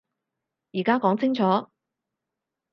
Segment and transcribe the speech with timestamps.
[0.71, 1.69] 而家講清楚